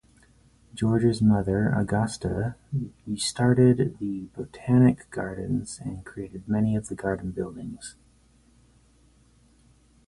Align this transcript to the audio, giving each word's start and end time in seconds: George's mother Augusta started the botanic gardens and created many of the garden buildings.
George's 0.73 1.21
mother 1.21 1.67
Augusta 1.69 2.55
started 3.17 3.99
the 3.99 4.29
botanic 4.35 5.07
gardens 5.11 5.79
and 5.79 6.03
created 6.03 6.47
many 6.49 6.75
of 6.75 6.87
the 6.87 6.95
garden 6.95 7.29
buildings. 7.29 7.93